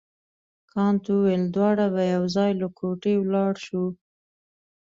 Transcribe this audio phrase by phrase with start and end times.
[0.71, 3.83] کانت وویل دواړه به یو ځای له کوټې ولاړ شو.